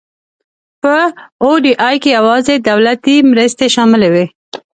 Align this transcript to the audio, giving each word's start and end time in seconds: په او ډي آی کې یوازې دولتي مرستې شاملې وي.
په 0.81 0.95
او 1.43 1.51
ډي 1.63 1.73
آی 1.87 1.95
کې 2.03 2.09
یوازې 2.17 2.53
دولتي 2.69 3.15
مرستې 3.31 3.65
شاملې 3.75 4.09
وي. 4.13 4.25